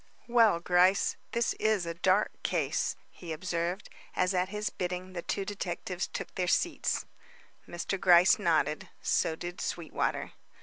"Well, 0.27 0.59
Gryce, 0.59 1.15
this 1.31 1.53
is 1.59 1.85
a 1.85 1.93
dark 1.93 2.41
case," 2.41 2.95
he 3.11 3.31
observed, 3.31 3.87
as 4.15 4.33
at 4.33 4.49
his 4.49 4.71
bidding 4.71 5.13
the 5.13 5.21
two 5.21 5.45
detectives 5.45 6.07
took 6.07 6.33
their 6.33 6.47
seats. 6.47 7.05
Mr. 7.67 7.99
Gryce 8.01 8.39
nodded; 8.39 8.89
so 9.03 9.35
did 9.35 9.61
Sweetwater. 9.61 10.31